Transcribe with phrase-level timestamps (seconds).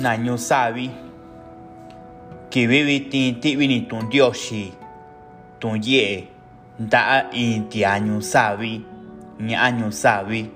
[0.00, 0.90] naño sabi
[2.50, 4.72] que vive tin ti vini tun dioshi
[5.60, 6.28] tun ye
[6.78, 8.82] nda in ti año sabi
[9.40, 10.50] ña año sabi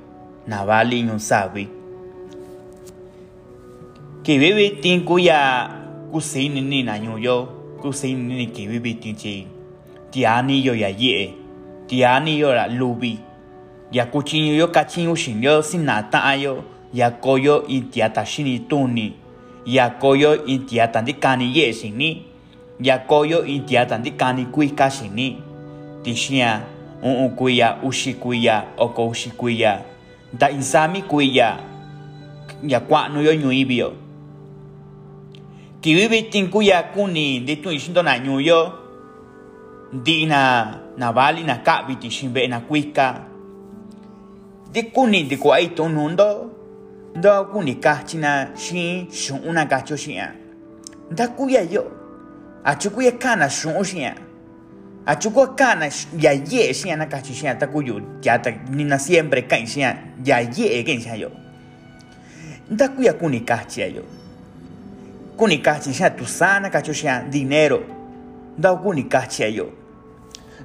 [0.46, 1.68] navali ño sabi
[4.22, 5.70] que vive tin kuya
[6.12, 7.48] kusini ni naño yo
[7.80, 9.46] kusini ni que vive tin chi.
[10.10, 11.34] Ti ani yo ya ye
[11.86, 13.18] ti ani yo la lubi.
[13.92, 18.24] Ya kuchinyo yo kachinyo shin yo sin na ta yo ya koyo in tia ta
[18.24, 19.14] shini tuni
[19.66, 22.24] ya koyo in tia ta di kani ye shini
[22.80, 25.36] ya koyo in tia ta di kani kui ka shini
[26.02, 26.60] ti shia
[27.02, 29.82] un un kuya ushi kuya oko ushi kuya
[30.32, 31.58] da insami kuya
[32.62, 33.92] ya kwa no yo nyuibio
[35.80, 38.72] ki vivi tin kuya kuni di tu ishindo na nyuyo
[39.92, 43.24] di na na bali na kabi ti shimbe na kuika.
[44.72, 46.50] Di kuni di kwa ito nundo
[47.14, 50.32] ndo kuni kachina shin shun una gacho shia
[51.10, 51.90] da kuya yo
[52.64, 54.14] a chukuya kana shun shia
[55.06, 58.98] a chukua kana ya ye shia na gacho shia ta kuyu ya ta ni na
[58.98, 61.30] siempre kan shia ya ye gen shia yo.
[62.70, 64.04] Da kuya kuni kachia yo.
[65.36, 67.82] Kuni kachi shia tu sana gacho shia dinero.
[68.58, 69.72] Da kuni kachia yo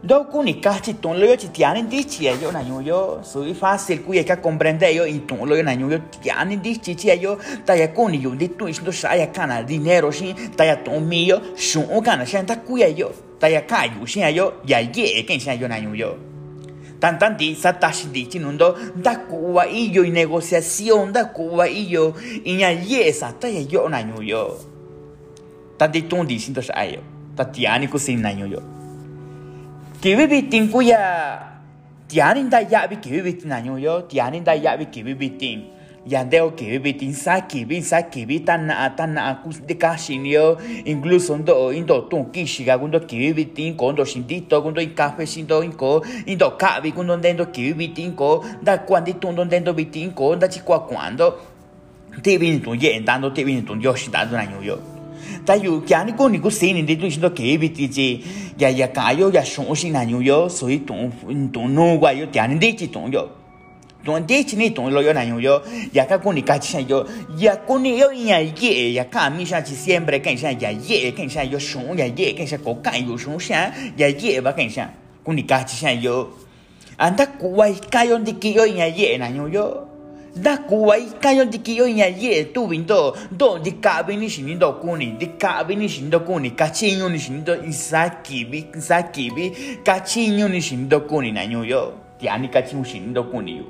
[0.05, 4.03] do kuni kachi ton lo yo chi tiani di chi yo na yo sui fácil
[4.03, 7.37] kuya ka comprende yo in ton lo yo na yo tiani di chi chi yo.
[7.65, 11.03] Ta ya kuni yo di tu indo sha ya kana dinero shin ta ya ton
[11.03, 13.11] mi yo shun o kana shan ta kuya yo.
[13.39, 16.17] Ta ya ka yu shin yo ya ye ken shan yo na yo.
[16.99, 21.25] Tan tan di sa ta shi di chi nundo da kuwa i yo negociación da
[21.25, 24.55] kuwa i yo inya ye sa ta ya yo na yo.
[25.77, 26.61] Ta di ton di sin to
[30.03, 31.39] sha yo ta tiani ku sin na yo que vive tin kuya
[32.07, 35.37] tianin da ya bi que vive tin año yo tianin da ya bi que vive
[35.39, 35.63] tin
[36.07, 39.75] yandeo que vive tin sa vi sa que vi tan na tan na kus de
[39.75, 44.87] kashin yo incluso ndo indo tun kishiga gundo que vive tin kondo shindito gundo i
[44.87, 49.73] cafe shindo inko indo kabi gundo ndendo que vive tin ko da cuando tundo ndendo
[49.73, 51.39] bitin ko da chi kwa cuando
[52.23, 54.94] te vini tun ye dando te vini tun yoshi dando año yo
[55.45, 56.85] ta yu ni ko ni ko se ni
[58.57, 59.91] ya ya ka ya shon shi
[60.25, 62.75] yo so yi no gwa yo de
[63.11, 63.29] yo
[64.03, 65.61] tong de ni lo yo na yo
[65.93, 67.05] ya ka ko ni ka yo
[67.37, 71.29] ya ko ni yo ya ye ya ka sha siempre kan sha ya ye kan
[71.29, 72.57] sha yo shon ya ye kan sha
[72.97, 73.17] yo
[73.97, 74.89] ya ye ba kan sha
[75.27, 75.65] ni ka
[76.01, 76.29] yo.
[76.97, 79.17] Anda yo ya ye
[79.51, 79.94] yo
[80.35, 83.15] da kuwai kayo di kiyo nya ye tu bindo.
[83.31, 87.19] Do di kabi ni shinindo kuni di kabi ni shinindo kuni kachinyo ni
[87.67, 88.67] isakibi
[89.83, 91.93] kachinyo ni na nyoyo.
[92.19, 93.65] Tiani kachinyo shinindo kuni yo.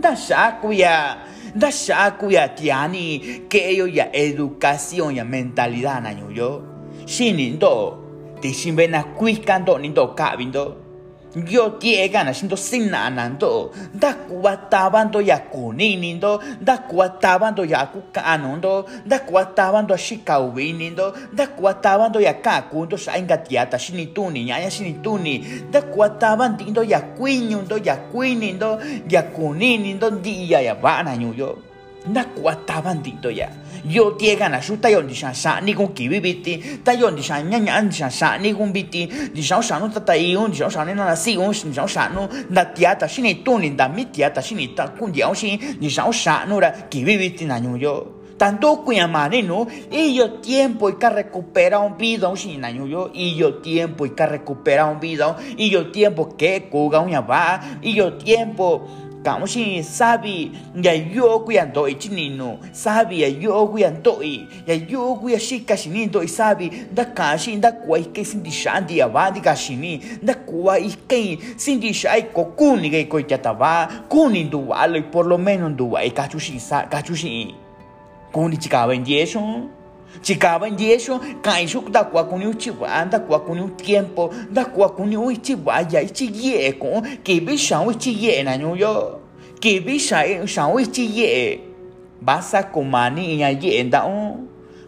[0.00, 1.16] Da shakuya
[1.54, 6.62] da shakuya tiani que yo ya educación ya mentalidad na nyoyo.
[7.06, 7.98] Shinindo
[8.40, 10.85] di shimbena kuikando nindo kabindo
[11.44, 17.86] yo tie gana sindo sinna nando da kuwa tabando ya kuninindo da kuwa tabando ya
[17.86, 24.44] kukanondo da kuwa tabando shika winindo da kuwa tabando ya kakundo sa inga tiata shinituni
[24.44, 31.58] nyanya shinituni da kuwa tabandindo ya kuinyundo ya kuinindo ya kuninindo dia ya bana nyuyo
[32.06, 33.48] da kuwa tabandindo ya
[33.84, 36.80] yo tie gana su ta yon di sha sa ni kun ki bi bi ti
[36.82, 39.78] ta yon di sha nya nya di sa ni kun bi ti di sha sha
[39.78, 41.72] no ta ta un di sha sha ne na si un di
[42.12, 44.88] no da tia ta shi ni tu ni da mi tia ta shi ni ta
[44.88, 48.16] kun di shi di sha sha no ra ki bi bi ti na nyu yo
[48.36, 52.86] tanto cuya mane no y yo tiempo y que recuperar un vida un sin año
[52.86, 53.10] yo.
[53.12, 57.78] Y yo tiempo y que recuperar un vida y yo tiempo que cuga un va.
[57.82, 58.86] Y yo tiempo
[59.26, 64.46] cảm si sabi ya yo kuya do i chinino sabi ya yo kuya do i
[64.66, 68.38] ya yo kuya shika shini do i sabi da ka shi da kwa ke sin
[68.42, 72.54] di shan di ava di ka shini da kwa i ke sin di shai ko
[72.54, 76.38] kuni ke ko ya tava kuni do alo por lo menos do ai ka chu
[76.38, 77.50] shi sa ka chu shi
[78.30, 79.02] kuni chika ven
[80.22, 86.72] cikava ndiexo kaixo ndakuwa kuni uchiwa ndakuwa kuni utiempo ndakuwa kuni uichiwa ya ichi yee
[86.72, 89.18] kuu kivi xau ichi yee na ñuuyo
[89.60, 90.00] kivi
[90.46, 91.60] xau ichi yee
[92.22, 94.38] vasa kumani iña yee ndau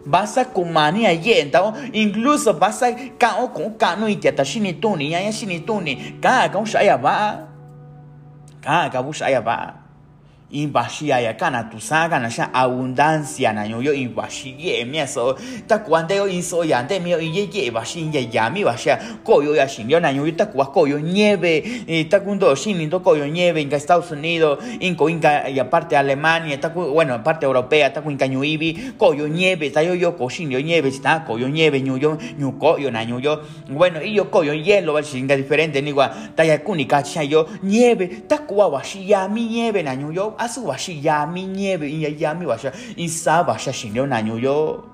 [0.07, 5.97] vasa kumani iña yee ndau incluso vasa kao kuu kanu itiata xinituni iña ña xinituni
[6.21, 7.39] kaa kau xaya vaa
[8.65, 9.88] kaa kau xaya vaa.
[10.49, 15.37] Ka sha ya kana tu sa kana sha abundancia na yo yo ye mi so
[15.69, 19.43] ta cuando yo inso ya de mi ye ye invasia ya ya mi vasia ko
[19.43, 22.89] yo ya shin yo na yo ta kwa ko yo nieve ta kundo shin ni
[22.89, 27.45] ko yo nieve en Estados Unidos en ko inca y aparte Alemania ta bueno aparte
[27.45, 30.91] europea ta ku inca ibi ko yo nieve ta yo yo ko shin yo nieve
[31.03, 32.17] ta ko yo nieve yo
[32.59, 35.93] ko yo na ñu yo bueno y yo ko yo hielo va shin diferente ni
[35.93, 38.41] gua ta ya ku ni ka cha yo nieve ta
[38.83, 42.35] shi ya mi nieve na yo asu wa shi ya mi nieve in ya ya
[42.35, 44.85] mi wa sha in sa wa sha shin yo na ñu yo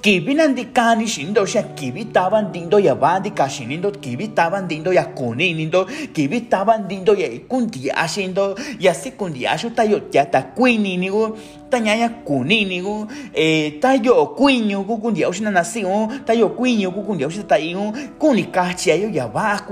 [0.00, 5.04] kibi nandi kani shindo sha kibi taban dindo ya bandi kashinindo kibi taban dindo ya
[5.04, 10.42] kuni nindo kibi taban dindo ya kundi ashindo ya si kundi ashu tayo ya ta
[10.42, 11.36] kuini nigo
[11.70, 17.02] tanyaya kuni nigo eh tayo kuinyo ku kundi ashu na nasi o tayo kuinyo ku
[17.02, 19.64] kundi ashu tayo kuni kachi ayo ya ba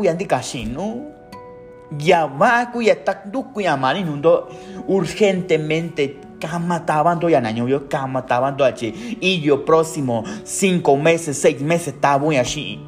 [1.90, 4.48] kashino ya va ku ya tak du ku ya mani nundo
[4.88, 11.60] urgentemente Cama tabando ya naño yo cama tabando allí y yo próximo cinco meses seis
[11.60, 12.78] meses tabu así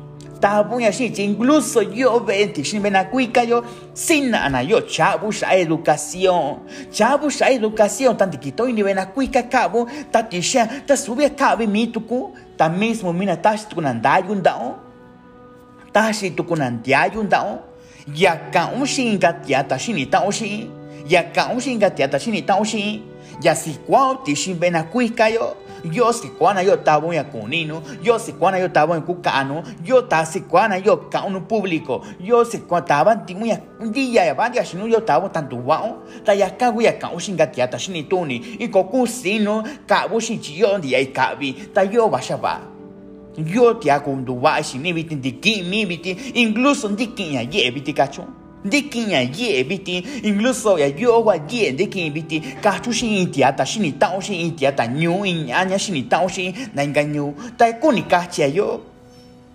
[0.41, 2.95] tabu así incluso yo vente sin ven
[3.49, 6.61] yo sin nada yo chabus a educación.
[6.93, 11.25] Chabus a educación tan quito y ni ven a cuica cabo ta tisha ta sube
[11.25, 12.33] a cabo mi tuku.
[12.57, 14.79] Ta mismo mina tashi tu nandai un dao
[15.93, 17.11] tashi tu nandai
[18.07, 20.71] un dao ya ka un shin ga tia ta shin ta un shin
[21.09, 23.03] ya ka un shin ga tia ta shin ta un shin
[23.43, 26.13] ya si kwao tishin bena kuikayo yo.
[26.13, 30.25] Si kwana yo tabo ya kunino yo si kwana yo tabo en kukano yo ta
[30.27, 32.05] si kwana yo kauno público.
[32.21, 33.61] Yo si kwana taban timu ya
[33.93, 36.03] dia ya bandia yo tabo tanto wao.
[36.25, 40.79] Ta ya kagu ya kau shinga tiata shini tuni i koku sino kabu shi chiyo
[40.79, 42.21] dia i kabi ta yo ba
[43.37, 48.25] Yoti akunduwashi nibiti ndiki mibiti, incluso ndiki ya yebiti kacho.
[48.65, 54.21] Ndiki ya yebiti, incluso ya yowa ye ndiki biti, kacho shi intiata, shi ni tao
[54.21, 58.81] shi intiata, nyu iñaña shi ni tao shi na engañu nyu, ta kuni kachi ayo.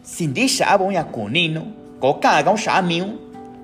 [0.03, 1.65] Sindi shabo ya kunino,
[1.99, 3.05] koka agao shamiu,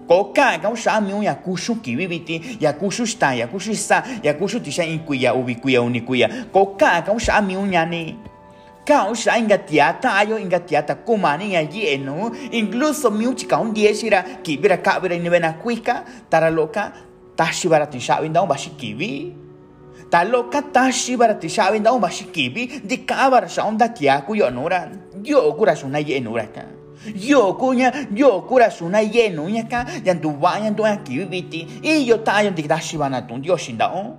[0.07, 4.85] koka agao shamiu ya kushu kibibiti, ya kushu sta ya kushu isa, ya kushu tisha
[4.85, 8.15] inkuya, ubikuya, unikuya, koka agao shamiu ñani.
[8.91, 10.15] Ya uni ku ya ko ka ga sha miu nya ni Kao sha inga tiata
[10.15, 15.53] ayo inga tiata kumani ya yeno incluso miuchi ka un dieshira kibira kabira ni bena
[15.53, 16.91] kuika tara loka
[17.35, 19.33] tashi barati sha winda un bashi kibi.
[20.09, 22.81] Ta loka tashi barati sha winda un bashi kibi.
[22.83, 26.61] Di kabara sha onda tiaku yo kura shuna yenura ka.
[27.15, 29.85] Yo kunya yo kura shuna yenunya ka.
[30.05, 33.93] Yan tu vaya tu ya kibiti y yo tayo di tashi bana tu yo shinda
[33.93, 34.17] on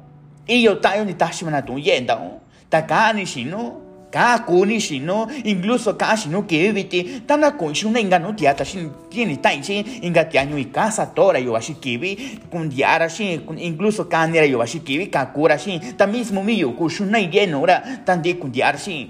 [0.49, 2.41] y yo tayo di tashi bana tu yenda on
[2.71, 8.35] takani shino cada kuni shino incluso cada shino que viviti tana con shuna inga no
[8.37, 13.41] shin tiene tai shin inga tianyo i casa tora yo ashi kibi kun diara shin
[13.57, 18.21] incluso kanira yo ashi kibi kakura shin ta mismo miyo ku shuna idieno ora tan
[18.21, 19.09] de kun diara shin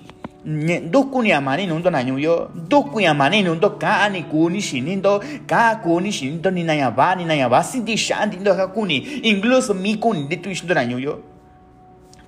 [0.91, 6.63] dukuni amani nundo nanyo yo dukuni amani nundo kani kuni shinindo ka kuni shinindo ni
[6.63, 10.51] naya ba ni naya ba sindi shandi ndo ka kuni incluso mi kuni de tu
[10.99, 11.32] yo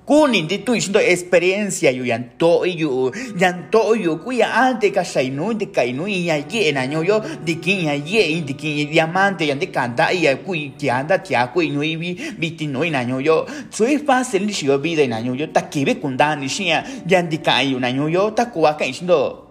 [0.05, 3.09] kunin di tu indo experiencia yu yan to yu
[3.41, 7.17] yan to yu ku ya ante ka shainu de kainu ya ye na nyo yo
[7.41, 11.49] di kin ya ye di kin diamante yan de kanta ya ku ki anda tia
[11.49, 13.49] ku no i bi biti no na nyo yo.
[13.73, 16.85] Sui fácil ni shi vida na nyo yo ta ki be kunda ni shi ya
[17.09, 19.41] yan di kai yu na nyo yo ta ku wa kai shindo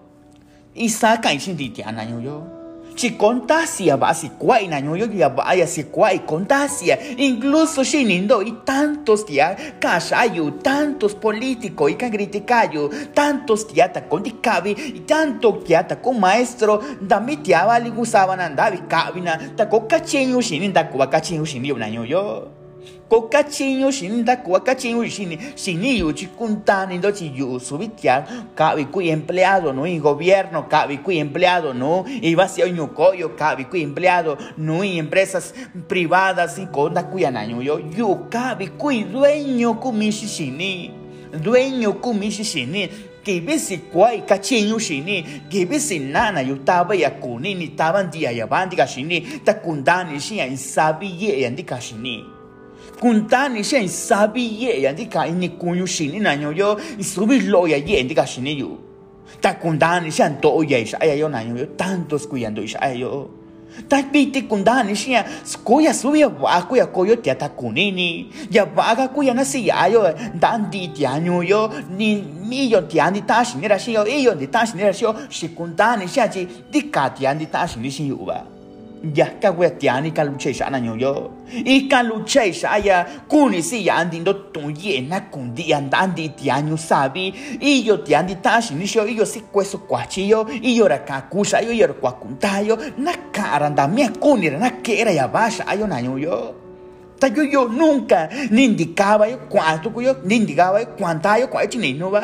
[0.75, 2.54] isa kai shin di tia na nyo yo
[2.97, 8.43] si contagia va si cuai na yo ya vaya si cuai contagia incluso si nindo
[8.43, 16.21] y tantos ya casayo tantos políticos y criticayo tantos ta con y tanto ta con
[16.21, 21.45] maestro da mi tia vali gusaban andavi cabina ta ko cachinyo shinin da ko cachinyo
[21.45, 21.89] shinin na
[23.11, 27.59] yo ko cachinyo shinin da ko cachinyo shinin shinin yo chi kuntani do chi yo
[27.59, 32.89] subitia cabi cui empleado no y gobierno cabi cui empleado no y va hacia un
[32.89, 35.55] coyo cabi cui empleado no y empresas
[35.87, 40.93] privadas y con da cui anaño yo yo cabi cui dueño kumishi shinin
[41.43, 42.89] dueño kumishi shinin
[43.25, 45.25] que besi kwai kachinyo shini
[45.69, 50.21] besi nana yo taba ya kuni ni taban dia ya bandi ka shini ta kundani
[50.21, 52.34] shi ya sabi ye ya ndika shini
[53.01, 57.77] kuntani ya sabi ye ya ndika ini kunyu shini na nyo yo isubi lo ya
[57.77, 58.79] ye ndika shini yo
[59.41, 62.95] ta kundani shi ya to ya isha ya yo na yo tantos kuyando isha ya
[62.95, 63.31] yo.
[63.89, 65.25] Ta piti kundani shi ya
[65.65, 69.87] kuya subi ya wa kuya koyo tia ta kunini ya vaga kuya na si ya
[69.87, 73.93] yo dandi tia nyo yo ni mi yo tia ni ta shi ni ra shi
[73.93, 76.49] yo e yo ni ta shi ni ra shi yo shi kundani shi ya ji
[76.71, 78.54] di ka tia ni ta shi ni shi yo ba
[79.13, 81.31] ya luche sha na nyu yo.
[81.53, 85.99] I ka luche sha ya kuni si ya andi do tu ye na kundi anda
[85.99, 87.35] andi tianyu sabi.
[87.61, 90.87] I yo tiandi ta shi ni sho i yo si queso kwachi yo i yo
[90.87, 95.01] ra ka kusha yo yo kwa kunta yo na ka aranda mia kuni na que
[95.01, 96.55] era ya basha ayo na nyu yo.
[97.21, 101.67] Ta yo yo nunca ni indicaba yo cuánto yo ni indicaba yo cuánta yo kwa
[101.67, 102.23] chini no va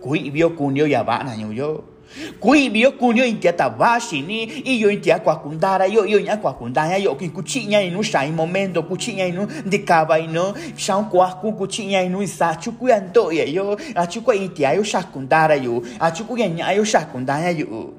[0.00, 0.50] kui vio
[0.86, 1.95] ya va na nyu yo
[2.40, 6.54] kui bio kunio intia tabashi ni i yo intia kwa kundara yo yo nya kwa
[6.54, 12.02] kundaya yo ki kuchinya inu shai momento kuchinya inu ndikaba ino shau kwa ku kuchinya
[12.02, 16.38] inu isa chuku ya ndo ya yo a chuku intia yo shakundara yo a chuku
[16.38, 17.92] ya nya yo shakundaya yo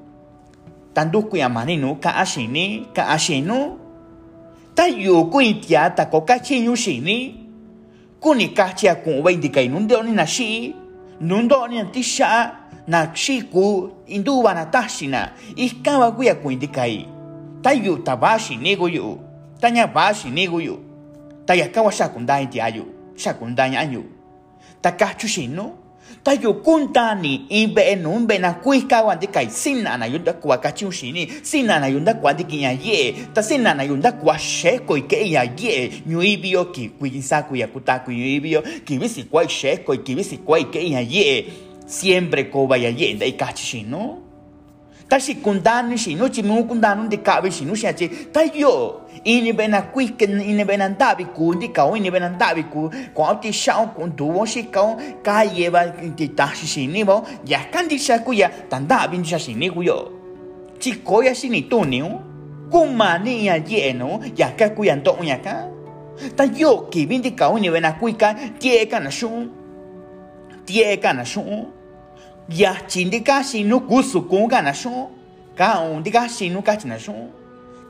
[0.94, 3.78] tandu ku ya mani nu ka ashini ka ashinu
[4.74, 7.34] ta yo ku intia ta ko ka chinyu shini
[8.20, 10.74] kuni ka chia ku ba indika inu ndo ni na shi
[11.20, 12.57] nundo ni tisha
[12.88, 17.06] na shiku induba na tashina iskaba kuya kuindikai.
[17.62, 19.18] Tayu tabashi nigo yu
[19.60, 20.78] tanya bashi nigo yu
[21.46, 22.84] taya kawa shakundai tiayu
[23.16, 24.04] shakundai anyu
[24.80, 25.72] takachu shino
[26.22, 31.86] tayu kuntani imbe enumbe na kuika wandikai sina na yunda kwa kachu shini sina na
[31.86, 36.88] yunda kwa dikinya ye ta sina na yunda kwa sheko ike ya ye nyuibio ki
[36.88, 41.46] kuinsaku ya kutaku nyuibio kibisi kwa sheko kibisi kwa ike ya ye
[41.88, 44.18] siempre ko vaya yenda y cachi shino
[45.08, 45.40] ta si
[45.96, 50.64] shino chi mu kundanu de kabe shino shi achi ta yo ini bena quick ini
[50.64, 54.44] bena ndabi ku ndi ka ini bena ndabi ku ko ti shao kun tu wo
[54.44, 58.86] shi ka ka ye ba ti ta shi shini bo ya kan di ya tan
[58.86, 60.12] da bin sha shini ku yo.
[60.80, 60.94] Ya
[61.70, 62.02] tu ni
[63.24, 65.66] ni ya ye no ya ka ku ya ya ka
[66.36, 69.10] ta yo ki bin di ka ini bena quick ka tie ka na
[72.48, 75.12] ya chindi ka shinu kusu kun ka na shun
[75.56, 77.28] ka un di ka shinu ka china shun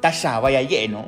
[0.03, 1.07] ta sha va ya ye no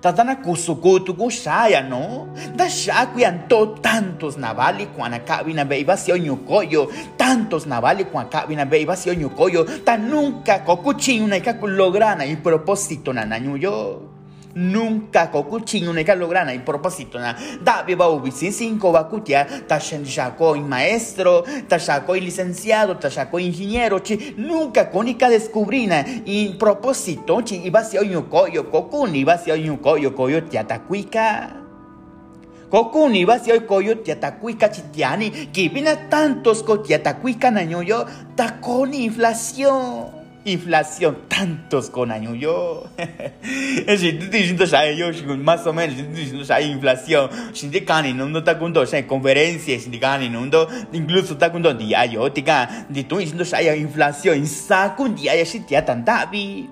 [0.00, 4.86] ta dana kusu kutu ku sha ya no ta sha ku ya to tantos navali
[4.94, 6.86] kwana ka vina be iba si onyo koyo
[7.18, 11.54] tantos navali kwana ka vina be iba si onyo koyo ta nunca kokuchi una ka
[11.62, 14.11] lograna y propósito na nanyu yo
[14.54, 20.60] Nunca ka lograna y propósito na Davi va ubisi cinco va kutia ta shako y
[20.60, 21.44] maestro.
[21.68, 22.98] Ta shako y licenciado.
[22.98, 24.34] Ta shako ingeniero chi.
[24.36, 30.14] Nunca konika descubrina y propósito chi iba si oyu koyo kokuni iba si oyu koyo
[30.14, 31.56] koyo tiatakuika
[32.72, 41.18] Kokuni iba si oyu koyo tiatakuika chitiani kibina tantos ko tiatakuika nañoyo takoni inflación inflación
[41.28, 42.34] tantos con año.
[42.34, 42.84] Yo
[43.98, 45.06] si tú diciendo ya yo
[45.38, 47.30] más o menos tú diciendo ya inflación.
[47.52, 51.34] Si te cani no no está con dos conferencias si te cani no no incluso
[51.34, 55.36] está con dos días yo te can de tú diciendo ya inflación saco un día
[55.36, 56.68] ya si te tan tabi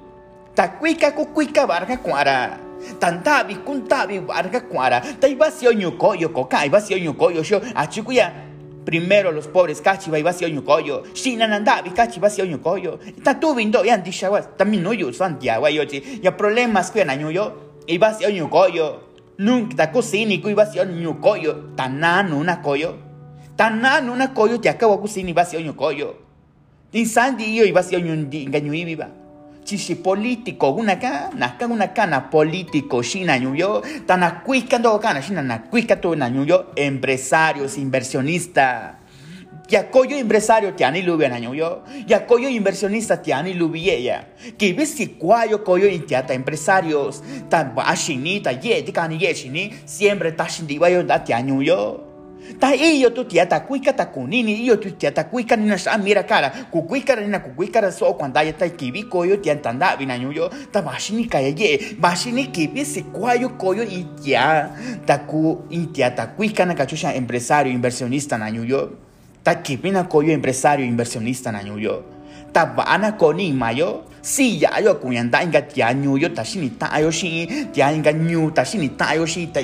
[0.55, 2.59] ta cuica cu cuica barca cuara.
[2.99, 5.03] Tan tabi kun tabi barca cuara.
[5.21, 8.50] Ta iba si oño coyo coca iba si oño coyo yo a chucuya
[8.85, 11.03] Primero los pobres cachi va vasi oño coyo.
[11.15, 12.99] Shinanandabi cachi vasi oño coyo.
[13.23, 14.43] Ta tu vindo yan di shawa.
[14.57, 16.21] También no yo Santiago yo chi.
[16.23, 17.77] Ya problemas que año yo.
[17.87, 19.03] Y vasi oño coyo.
[19.39, 21.71] Nunca ta cocini que vasi oño coyo.
[21.77, 22.97] Tanano una coyo.
[23.57, 26.17] Tanano una coyo te acabo cocini vasi oño coyo.
[26.91, 29.20] Tin sandi yo y engaño y viva.
[29.64, 35.43] Chishi político, una ka, naka una cana político, shina ñuyo, tan acuica do cana, shina
[35.43, 38.99] na cuica to na ñuyo, empresarios, inversionista.
[39.69, 44.26] Ya coyo empresario tiani lubia na ñuyo, ya coyo inversionista tiani lubia
[44.59, 50.33] Que ves si cuayo coyo intiata empresarios, tan bashini, ta ye, tikani ye shini, siempre
[50.33, 52.10] ta shindi bayo da tiani yo.
[52.59, 55.78] Ta iyo tu tia ta kuika ta kunini iyo tu tia ta kuika ni na
[55.78, 56.50] sha mira cara.
[56.70, 60.18] Ku kuika ni na ku kuika so kwanda ya ta kibi koyo tia tanda bina
[60.18, 64.70] nyuyo ta bashini kaya ye bashini kibi si kwayo koyo i tia
[65.06, 68.90] ta ku i tia ta kuika na kachusha empresario inversionista na nyuyo
[69.42, 72.04] ta kibi na koyo empresario inversionista na nyuyo
[72.52, 77.11] ta bana koni mayo si ya yo kuyanda inga tia nyuyo ta shini ta yo
[77.11, 79.61] shi tia inga nyu ta shini ta yo shi ta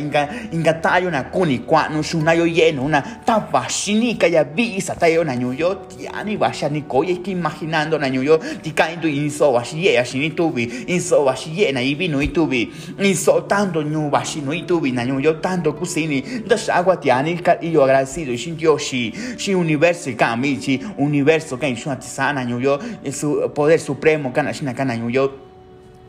[1.10, 4.80] na kuni kwa no shuna yo ye no na ta ba shini ka ya bi
[4.80, 8.08] sa ta yo na nyuyo tia ni ba sha ni ko ye ki imaginando na
[8.08, 11.72] nyuyo ti ka indu inso wa shi ye ya shini tubi inso wa shi ye
[11.72, 16.22] na ibi no itubi inso tanto nyu ba shi no itubi na nyuyo tanto kusini
[16.46, 20.56] da sha agua tia ni ka yo agradecido shin yo shi shi universo ka mi
[20.56, 22.80] chi universo ka inshu atisana nyuyo
[23.12, 25.31] su poder supremo ka na shina kana yo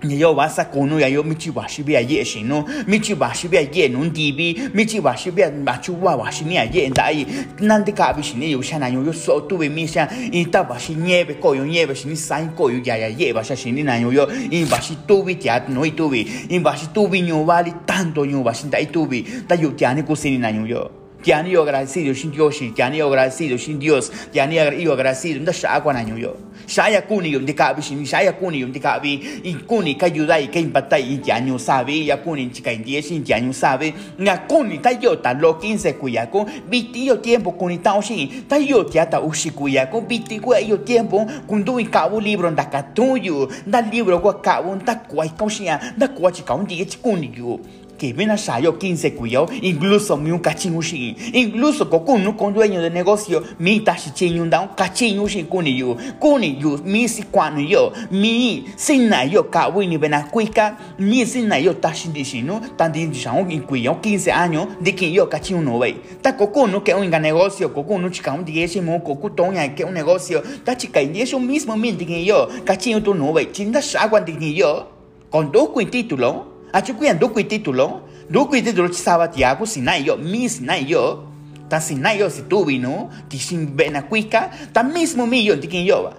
[0.05, 7.25] 你要把啥可能要有没去把是别也行咯，没去把是别也能地比，没去把是别把去哇哇是你也在意，
[7.61, 20.91] 那的卡比是你有啥那有有所度为咩啥，你到把是你别个用也别是你三个有呀呀也把是是你那有有，你把是度为家no i 度为，你把是度为牛哇哩tanto 牛把是在度为，但有家你故事你那有
[21.24, 21.28] 有。
[21.28, 25.94] Ya ni agradecido sin Dios, ya ni agradecido sin Dios, ya ni agradecido, nda sha kwa
[25.94, 26.38] na yo.
[26.68, 30.60] Saya kuni yung dikabi sin, saya kuni yung dikabi, i kuni ka ayuda y ka
[30.60, 34.80] impata y ya ni sabe, ya kuni chica indie sin ya ni sabe, nga kuni
[34.80, 38.84] ta yo ta lo 15 kuya ko, biti yo tiempo kuni ta sin, ta yo
[38.84, 42.66] tia ta ushi kuya ko, biti ko yo tiempo kun du ka u libro nda
[42.70, 46.54] ka tuyo, nda libro ko ka un ta kwai ka sin, nda kwa chi ka
[46.54, 47.60] un di chi kuni yo
[47.98, 52.90] que ven a Shayo 15 cuyo, incluso mi un cachinushi, incluso con con dueño de
[52.90, 57.92] negocio, mi tashi chinyun da un cachinushi kuni yu, kuni yu, mi si kwanu yo,
[58.12, 63.50] mi sinna yo ka wini bena kuika, mi sinna yo tashi dishinu, tan di shang
[63.52, 68.10] in cuyo 15 años, de que yo cachinu wey, ta cocuno que un negocio, cocuno
[68.10, 71.92] chica un diesi mo cocu toña que un negocio, ta chica y eso mismo mi
[71.92, 74.88] de yo, cachinu tu wey, chinda shagwan de yo,
[75.30, 80.18] con dos título, Acho kuyan do kui título, do kui título chisaba tiago sinai yo,
[80.18, 81.28] mi sinai yo,
[81.70, 85.56] tan sinai yo si tuvi no, ti sin bena kuika, tan mismo mi yo
[86.04, 86.18] ba.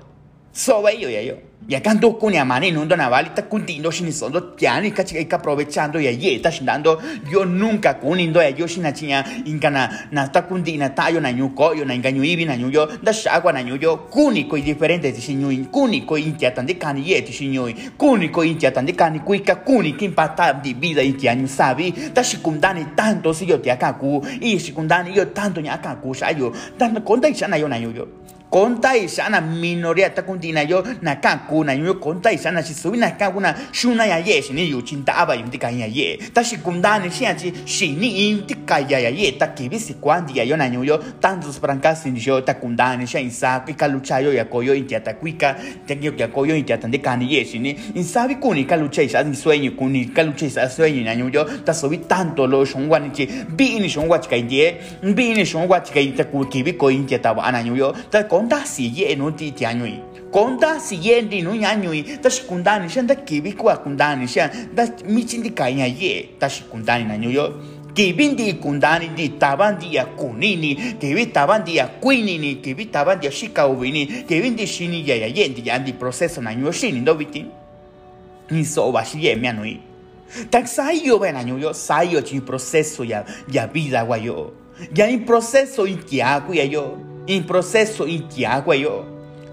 [0.52, 1.47] Soba yo ya yo.
[1.66, 5.36] Ya canto con ya mani no dona vali ta kuntindo shini sondo piani ka chica
[5.36, 6.98] aprovechando ya ye ta shinando
[7.30, 11.84] yo nunca kunindo ya yo shina chinya inkana na kuntina ta yo na nyuko yo
[11.84, 12.56] na ibi na
[13.02, 14.08] da shagwa na yo.
[14.08, 18.30] Kuni ko diferente ti shinyu kuni ko intia tan de kani ye ti shinyu kuni
[18.30, 21.92] ko intia tan de kani kuika kuni kin pata di vida intia nyu sabi.
[22.14, 26.50] Ta shikundani tanto si yo ti akaku i shikundani yo tanto nya akaku sha yo
[26.78, 28.08] tan konta shana yo na yo
[28.50, 33.10] konta isana minoria ta kuntina yo na kan kuna yo konta isana si subi na
[33.10, 36.18] kan kuna shuna ya ye ni yu chin ta aba yum tika ya ye.
[36.32, 37.10] Ta ni
[37.66, 41.60] shi tika ya ya ye ta ki bi si kwandi ya yo na yo tantos
[41.60, 43.30] brancas sin yo ta kunda ni shi
[43.88, 47.20] lucha yo ya koyo in ta kuika te yo ya koyo in ta de kan
[47.20, 51.12] ye shi ni in sabi kuni ka lucha sueño kuni ka lucha isa sueño na
[51.12, 55.34] yo ta subi tanto lo shongwa ni chi bi ni shongwa chi ka ye bi
[55.34, 56.46] ni shongwa chi ka ta ku
[56.78, 56.90] ko
[57.20, 59.98] ta yo ta konda si ye no ti ti anyui
[60.30, 64.50] konda si ye ndi no anyui ta shi kundani shan da kibi kwa kundani shan
[64.74, 67.52] da michin di kanya ye ta shi kundani na yo
[67.94, 73.18] kibi di kundani di taban di ya kunini kibi taban di ya kuinini kibi taban
[73.18, 76.52] di ya shika ubini kibi di shini ya ya ye di ya di proceso na
[76.52, 77.44] yo shini do biti
[78.50, 79.80] ni so ba shi ye mi anui
[80.50, 84.52] tak sai yo ben anyu yo sai yo chi proceso ya ya vida wa yo
[84.94, 89.04] ya in proceso in kia ku ya yo in processo in tiagua yo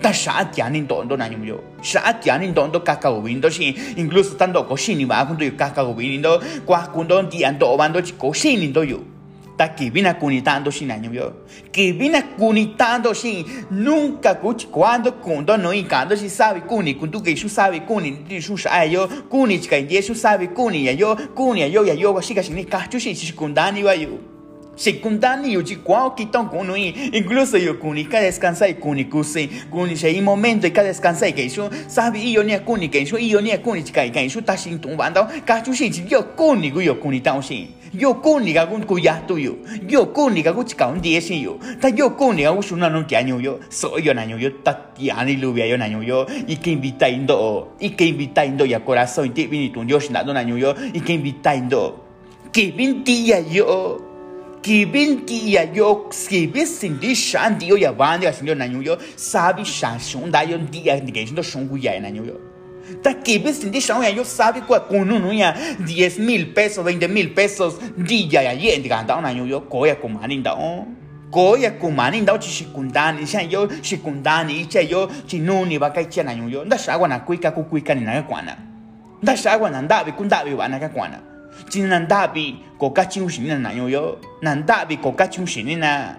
[0.02, 3.10] ta sha tiani ndondo na yo sha tiani ndondo kaka
[3.52, 6.90] shi incluso tanto ko shini ba kundo kaka ubindo kwa
[8.04, 9.00] chi ko shini ndo yo
[9.58, 11.34] ta que vina kunitando sin año yo
[11.72, 17.36] que vina kunitando sin nunca kuch cuando kundo no incando si sabe kuni kundu que
[17.36, 21.16] su sabe kuni di su sa yo kuni chika ye su sabe kuni ya yo
[21.34, 24.35] kuni yo ya yo shika sin ka chu shi shi kundani wa yo
[24.76, 26.94] Secundani yo chi kwao kiton kunui.
[27.14, 29.50] Incluso yo kuni ka descansa y kuni kusi.
[29.72, 33.58] Kuni shei momento y ka descansa y yo sabe iyo ni kuni yo iyo ni
[33.58, 36.82] kuni chika y que yo ta sin tung bando ka chu shi yo kuni gu
[36.82, 39.56] yo kuni tao shi yo kuni ga gun ku ya tu yo
[39.88, 42.90] yo kuni ga gu chika un die shi yo ta yo kuni ga gu shuna
[42.90, 43.60] no tia nyu yo.
[43.70, 44.50] So yo na nyu yo.
[44.64, 46.26] Ta tia ni lu yo na nyu yo.
[46.48, 47.76] Y que invita indo.
[47.80, 49.34] Y que invita indo ya corazón.
[49.34, 50.76] Ti vini tu yo shi na na nyu yo.
[50.94, 52.04] Y que invita indo.
[52.52, 54.15] Que vin dia yo
[54.66, 58.66] kibin ki ya yo skibi sindi shan di yo ya ban di asin yo na
[58.66, 62.10] yo sabi shan shun da yo di ya di gen do shun gu ya na
[62.10, 62.34] yo
[63.04, 67.08] ta kibi sindi shan ya yo sabi kwa kunu nu ya 10 mil pesos 20
[67.08, 70.58] mil pesos di ya ya ye di ganda na yo yo ko ya kumani nda
[70.58, 70.98] on
[71.30, 76.66] goya kumani ndao chi shikundani xa yo shikundani cha yo chinuni baka icha na yo
[76.66, 78.58] nda shagwa na kuika kukuika ni na kwana
[79.22, 82.80] nda shagwa na ndavi kundavi bana ka kwana gwa na ndabi kundabi wa na ka
[82.80, 85.12] kwa na chính nan dabi ko ka chiu shin na yo yo nan dabi ko
[85.12, 86.16] ka chiu shin na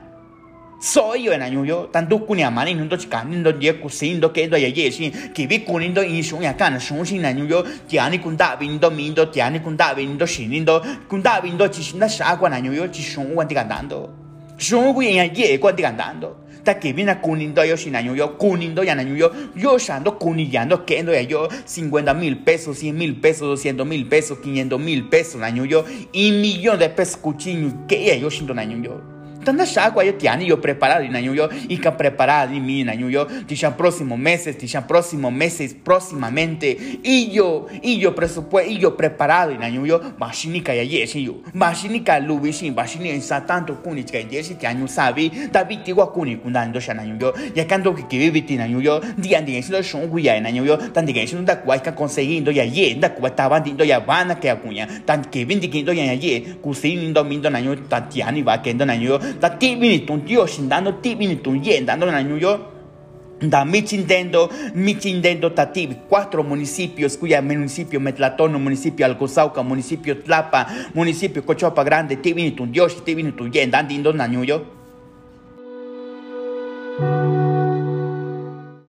[0.80, 3.72] so yo na yo yo tan du kunya mani nun do chika nin do ye
[3.72, 6.52] ku sin do ke do ye ye shin ki bi kunin do in shung ya
[6.52, 9.50] kan shung shin na yo yo tia ni kun dabi nin do min do tia
[9.50, 12.08] ni kun dabi nin do shin nin do kun dabi nin do chi shin na
[12.08, 14.08] sha kwa na yo yo chi shung wan ti kan dando
[14.58, 16.45] shung bu ya ye kwa ti kan dando ta que viene kunindo yo sin año
[18.14, 22.78] yo kunindo ya año yo yo shando kunillando que endo ya yo 50 mil pesos
[22.78, 27.16] 100 mil pesos 200 mil pesos 500 mil pesos año yo y millón de pesos
[27.16, 28.54] cuchillo que ya yo shindo
[29.46, 32.82] yo tanda agua yo tiani yo preparado en año yo y que preparado en mi
[32.82, 38.78] año yo dichan próximos meses dichan próximos meses próximamente y yo y yo presupuesto y
[38.78, 44.04] yo preparado en año yo bashinika ya yeshi yo bashinika lubishi bashinika en tanto kuni
[44.04, 48.06] que yeshi te año sabi david tigua kuni kunando shan año yo ya canto que
[48.08, 51.06] que vive tin año yo dian dian si lo shon guya en año yo tan
[51.06, 54.40] digan si no da que conseguindo ya ye da cual estaban dindo ya van a
[54.40, 58.84] que acuña tan que vindiquindo ya ye kusinindo mindo año tan tiani va que endo
[58.84, 62.74] año yo da ti vinitun dio shindando ti vinitun ye dando año yo
[63.38, 71.84] Da Michindendo, Michindendo Tatib, cuatro municipios, cuya municipio Metlatono, municipio Alcosauca, municipio Tlapa, municipio Cochopa
[71.84, 74.75] Grande, Tibinitun Dios, Tibinitun Yen, Dandindo Nañuyo.